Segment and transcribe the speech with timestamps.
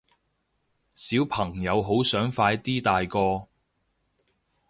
[0.95, 3.49] 小朋友好想快啲大個